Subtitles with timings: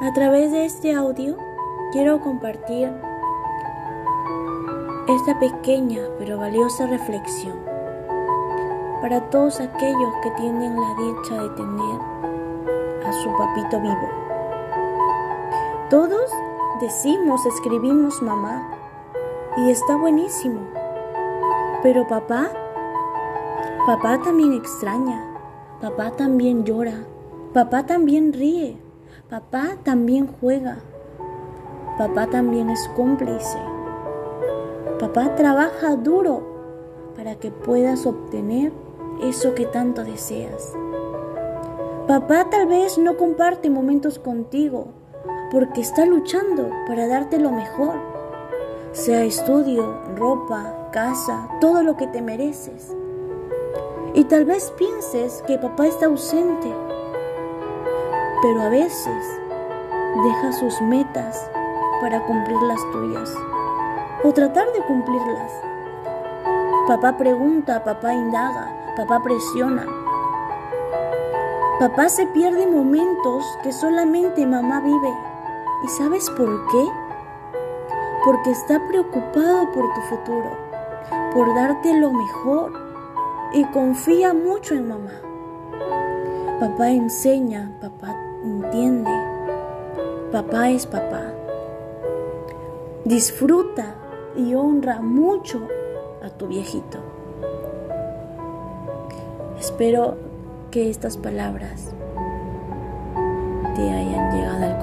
[0.00, 1.36] A través de este audio
[1.90, 2.88] quiero compartir
[5.08, 7.58] esta pequeña pero valiosa reflexión.
[9.00, 12.00] Para todos aquellos que tienen la dicha de tener
[13.04, 14.08] a su papito vivo.
[15.90, 16.30] Todos
[16.80, 18.70] decimos, escribimos mamá
[19.56, 20.60] y está buenísimo,
[21.82, 22.50] pero papá,
[23.84, 25.24] papá también extraña,
[25.80, 27.04] papá también llora,
[27.52, 28.87] papá también ríe
[29.30, 30.78] Papá también juega.
[31.98, 33.58] Papá también es cómplice.
[34.98, 38.72] Papá trabaja duro para que puedas obtener
[39.22, 40.72] eso que tanto deseas.
[42.06, 44.86] Papá tal vez no comparte momentos contigo
[45.52, 47.96] porque está luchando para darte lo mejor,
[48.92, 52.96] sea estudio, ropa, casa, todo lo que te mereces.
[54.14, 56.72] Y tal vez pienses que papá está ausente
[58.40, 59.40] pero a veces
[60.22, 61.50] deja sus metas
[62.00, 63.34] para cumplir las tuyas
[64.22, 65.52] o tratar de cumplirlas.
[66.86, 69.86] Papá pregunta, papá indaga, papá presiona.
[71.78, 75.14] Papá se pierde momentos que solamente mamá vive.
[75.84, 76.84] ¿Y sabes por qué?
[78.24, 80.50] Porque está preocupado por tu futuro,
[81.32, 82.72] por darte lo mejor
[83.52, 85.12] y confía mucho en mamá.
[86.58, 89.10] Papá enseña, papá entiende.
[90.32, 91.32] Papá es papá.
[93.04, 93.94] Disfruta
[94.36, 95.66] y honra mucho
[96.22, 96.98] a tu viejito.
[99.58, 100.16] Espero
[100.70, 101.92] que estas palabras
[103.74, 104.77] te hayan llegado al.